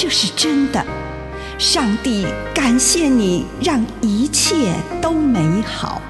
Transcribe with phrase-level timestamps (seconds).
[0.00, 0.80] 这是真的，
[1.58, 6.00] 上帝感谢你，让一切都美好。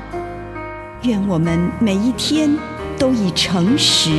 [1.05, 2.55] 愿我们每一天
[2.99, 4.11] 都以诚实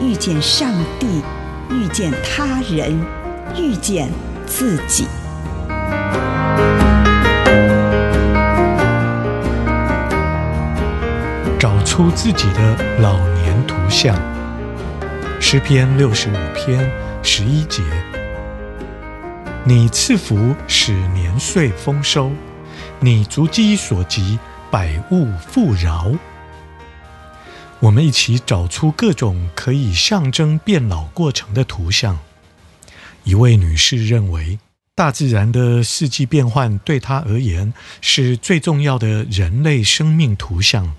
[0.00, 1.22] 遇见上帝，
[1.70, 3.00] 遇见他人，
[3.56, 4.10] 遇见
[4.44, 5.06] 自己。
[11.60, 14.16] 找出自己的老年图像。
[15.40, 16.90] 诗篇六十五篇
[17.22, 17.84] 十一节。
[19.64, 22.32] 你赐福使年岁丰收，
[22.98, 24.36] 你足迹所及
[24.72, 26.12] 百物富饶。
[27.78, 32.18] 我们一起找出各种可以象征变老过程的图像。
[33.22, 34.58] 一位女士认为，
[34.96, 40.92] 大自然的四季变换对她而言是最重要的人类生命图像。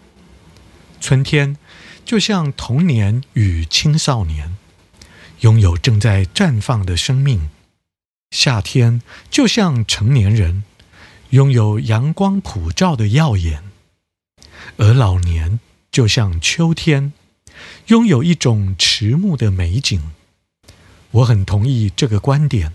[1.02, 1.58] 春天
[2.05, 4.55] 就像童年与青少年，
[5.42, 7.50] 拥有正在绽放的生命。
[8.34, 10.64] 夏天就像成年人，
[11.30, 13.62] 拥有阳光普照的耀眼；
[14.78, 15.59] 而老年
[15.92, 17.14] 就像秋天，
[17.88, 20.11] 拥有一种迟暮的美景。
[21.11, 22.73] 我很同意这个观点。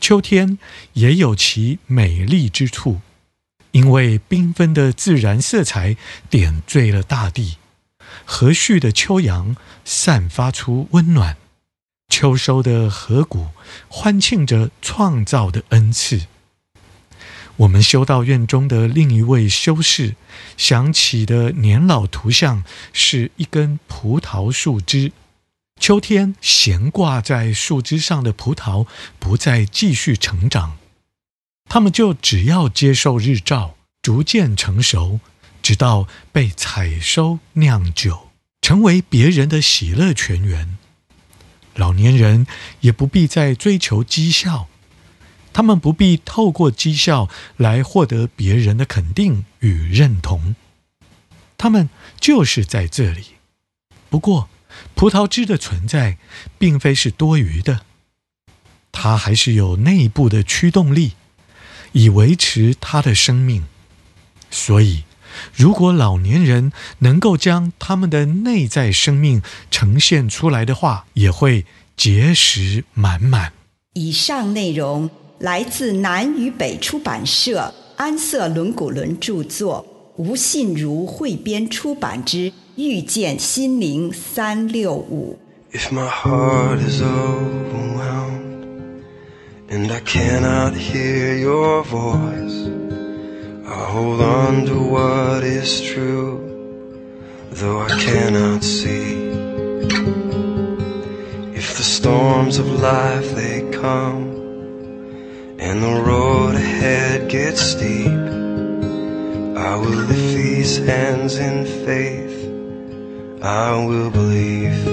[0.00, 0.58] 秋天
[0.94, 3.00] 也有其美丽之处，
[3.70, 5.96] 因为缤纷的自然色彩
[6.28, 7.58] 点缀了大地，
[8.24, 11.36] 和煦的秋阳散发出温暖。
[12.16, 13.48] 秋收的河谷
[13.88, 16.28] 欢庆着创造的恩赐。
[17.56, 20.14] 我们修道院中的另一位修士
[20.56, 25.10] 想起的年老图像是一根葡萄树枝。
[25.80, 28.86] 秋天悬挂在树枝上的葡萄
[29.18, 30.76] 不再继续成长，
[31.68, 35.18] 它们就只要接受日照，逐渐成熟，
[35.60, 38.28] 直到被采收酿酒，
[38.62, 40.78] 成为别人的喜乐泉源。
[41.74, 42.46] 老年人
[42.80, 44.68] 也不必再追求绩效，
[45.52, 50.54] 他们不必透过绩效来获得别人的肯定与认同，
[51.56, 53.34] 他们就是在这里。
[54.10, 54.48] 不过，
[54.94, 56.18] 葡萄枝的存在
[56.58, 57.84] 并非是多余的，
[58.92, 61.12] 它还是有内部的驱动力，
[61.92, 63.66] 以维持它的生命。
[64.50, 65.02] 所以，
[65.54, 71.64] 如果老年人能够将他们的内在生命呈现出来的话，也会
[71.96, 73.52] 结实满满。
[73.94, 75.08] 以上内容
[75.38, 79.86] 来自南与北出版社安瑟伦古伦著作，
[80.16, 85.38] 吴信如汇编出版之《遇见心灵三六五》。
[85.76, 88.64] If my heart is overwhelmed
[89.68, 92.70] and I cannot hear your voice
[93.74, 96.38] I hold on to what is true,
[97.50, 99.14] though I cannot see.
[101.60, 104.22] If the storms of life they come,
[105.58, 108.06] and the road ahead gets steep,
[109.66, 112.38] I will lift these hands in faith,
[113.42, 114.86] I will believe.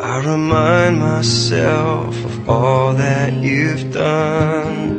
[0.00, 4.95] I remind myself of all that you've done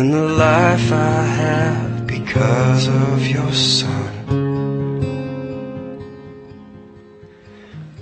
[0.00, 4.12] And the life I have because of your son.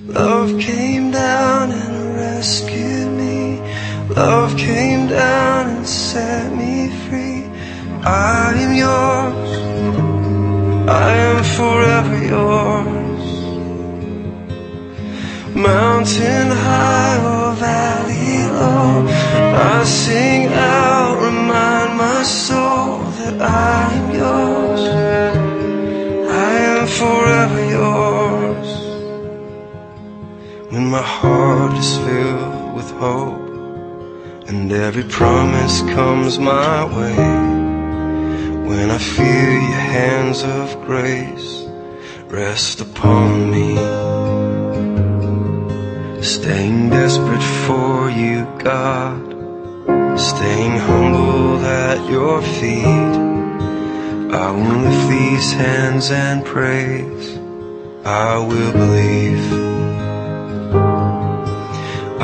[0.07, 3.59] Love came down and rescued me.
[4.15, 7.43] Love came down and set me free.
[8.05, 9.51] I am yours.
[11.05, 13.27] I am forever yours.
[15.57, 17.08] Mountain high
[31.77, 33.49] is filled with hope
[34.49, 37.17] and every promise comes my way,
[38.67, 41.67] when I feel your hands of grace
[42.29, 43.75] rest upon me.
[46.23, 50.19] Staying desperate for you, God.
[50.19, 53.17] Staying humble at your feet.
[54.33, 57.37] I will lift these hands and praise.
[58.07, 59.68] I will believe.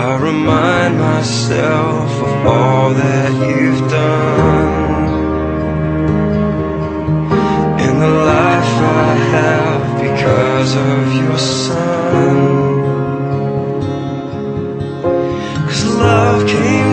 [0.07, 5.05] I remind myself of all that you've done.
[7.85, 8.75] And the life
[9.07, 12.37] I have because of your son.
[15.69, 16.84] Cause love came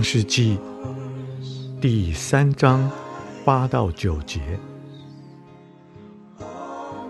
[0.00, 0.58] 创世纪
[1.78, 2.90] 第三章
[3.44, 4.40] 八到九节，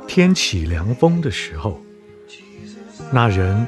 [0.08, 1.81] 天起凉风的时候，
[3.12, 3.64] 那人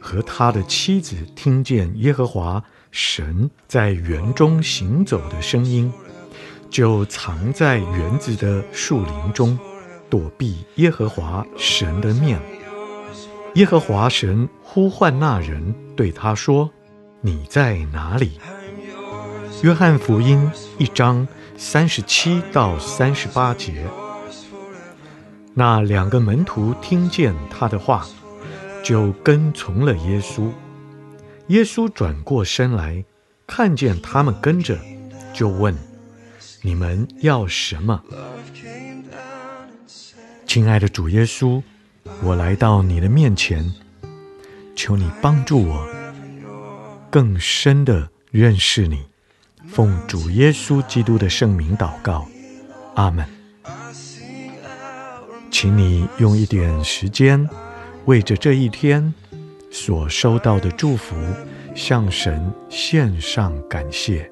[0.00, 2.62] 和他的妻子听见耶和华
[2.92, 5.92] 神在园中行走的声音，
[6.70, 9.58] 就藏在园子的树林中，
[10.08, 12.38] 躲避耶和华神的面。
[13.56, 16.70] 耶和华神呼唤那人，对他说
[17.24, 18.38] ：“你在哪里？”
[19.64, 21.26] 约翰福音一章
[21.56, 23.86] 三十七到三十八节。
[25.54, 28.06] 那两个门徒听见他的话，
[28.82, 30.50] 就跟从了耶稣。
[31.46, 33.02] 耶稣转过身来，
[33.46, 34.78] 看见他们跟着，
[35.32, 35.74] 就问
[36.60, 38.02] ：“你们要什么？”
[40.46, 41.62] 亲爱的主耶稣，
[42.22, 43.72] 我来到你的面前，
[44.76, 45.88] 求你帮助我，
[47.14, 49.04] 更深的认识你。
[49.68, 52.26] 奉主耶稣基督的圣名祷告，
[52.96, 53.24] 阿门。
[55.48, 57.48] 请你用一点时间，
[58.06, 59.14] 为着这一天
[59.70, 61.14] 所收到的祝福，
[61.72, 64.28] 向神献上感谢。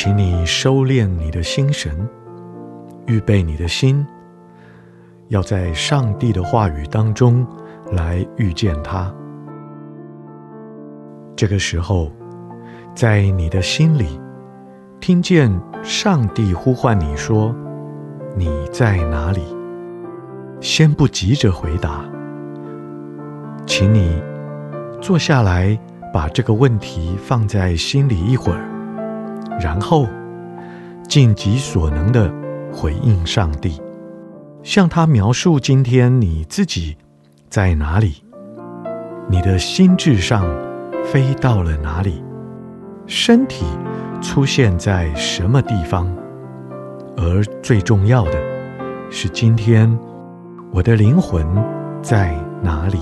[0.00, 2.08] 请你收敛你的心神，
[3.08, 4.06] 预备你的心，
[5.26, 7.44] 要在上帝的话语当中
[7.90, 9.12] 来遇见他。
[11.34, 12.12] 这个时候，
[12.94, 14.20] 在你的心里
[15.00, 15.50] 听见
[15.82, 17.52] 上帝呼唤你说
[18.38, 19.42] ：“你在哪里？”
[20.62, 22.04] 先不急着回答，
[23.66, 24.22] 请你
[25.00, 25.76] 坐下来，
[26.14, 28.77] 把这个问题放在心里一会儿。
[29.60, 30.06] 然后，
[31.08, 32.32] 尽己所能的
[32.72, 33.80] 回应上帝，
[34.62, 36.96] 向他描述今天你自己
[37.48, 38.22] 在哪里，
[39.28, 40.44] 你的心智上
[41.04, 42.22] 飞到了哪里，
[43.06, 43.64] 身体
[44.20, 46.06] 出现在什么地方，
[47.16, 48.38] 而最重要的
[49.10, 49.98] 是，今天
[50.70, 51.46] 我的灵魂
[52.02, 52.98] 在哪里？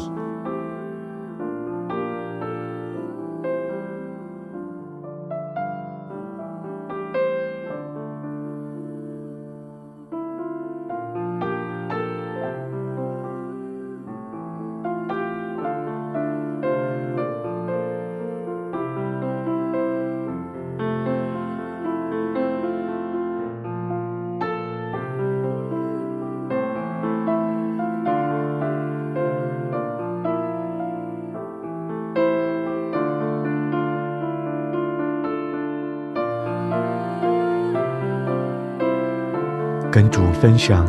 [39.97, 40.87] 跟主分享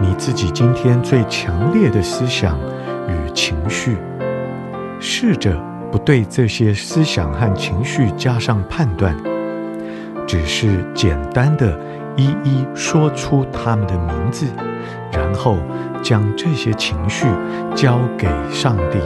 [0.00, 2.58] 你自己今天最强烈的思想
[3.06, 3.96] 与情绪，
[4.98, 5.56] 试着
[5.92, 9.16] 不对这些思想和情绪加上判断，
[10.26, 11.78] 只是简单的
[12.16, 14.46] 一一说出他们的名字，
[15.12, 15.56] 然后
[16.02, 17.24] 将这些情绪
[17.72, 18.98] 交给上帝。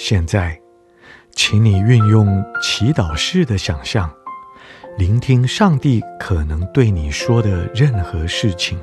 [0.00, 0.56] 现在，
[1.34, 4.08] 请你运用祈祷式的想象，
[4.96, 8.78] 聆听上帝可能对你说的任何事情。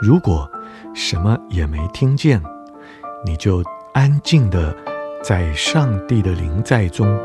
[0.00, 0.48] 如果
[0.94, 2.40] 什么也没听见，
[3.26, 4.72] 你就安静地
[5.24, 7.18] 在上帝的临在中，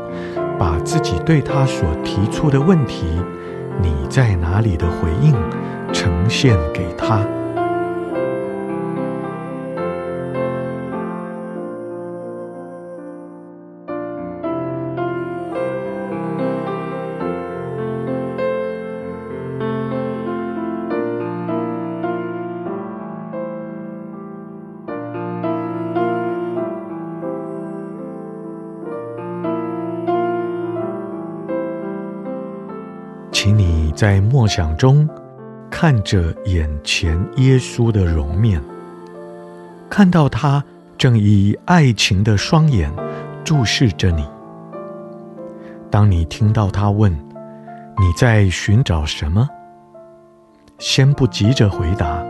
[0.58, 3.06] 把自己对他所提出的问题
[3.80, 5.32] “你在哪里”的回应
[5.92, 7.24] 呈现给他。
[33.46, 35.08] 请你在默想中
[35.70, 38.60] 看着眼前耶稣的容面，
[39.88, 40.64] 看到他
[40.98, 42.92] 正以爱情的双眼
[43.44, 44.28] 注视着你。
[45.92, 49.48] 当你听到他问你在寻找什么，
[50.78, 52.26] 先不急着回答，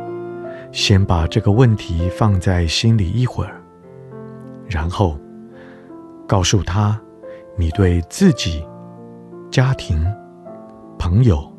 [0.70, 3.58] 先把这个问题放在心里一会儿，
[4.68, 5.18] 然后
[6.26, 7.00] 告诉他
[7.56, 8.62] 你对自己、
[9.50, 10.06] 家庭。
[10.98, 11.50] 朋友、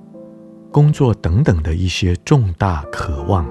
[0.72, 3.46] 工作等等的一些重大渴望，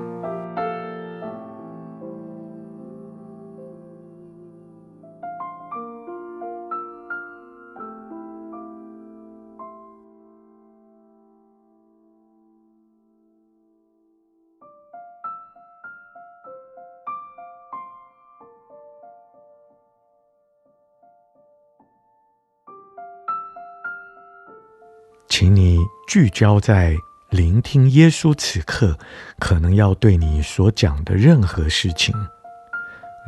[25.39, 26.97] 请你聚焦在
[27.29, 28.99] 聆听耶稣此刻
[29.39, 32.15] 可能要对你所讲的任何事情。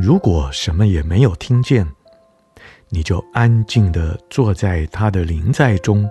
[0.00, 1.86] 如果什么也没有听见，
[2.88, 6.10] 你就安静地坐在他的临在中，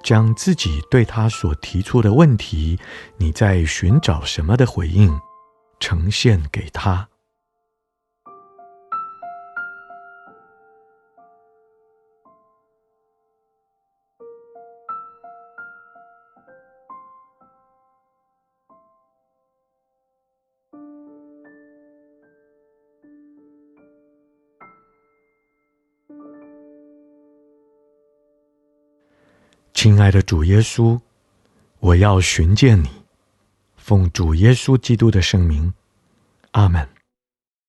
[0.00, 2.78] 将自己对他所提出的问题
[3.18, 5.12] “你在寻找什么”的回应
[5.80, 7.08] 呈现给他。
[29.86, 31.00] 亲爱的主耶稣，
[31.78, 32.88] 我要寻见你，
[33.76, 35.72] 奉主耶稣基督的圣名，
[36.50, 36.95] 阿门。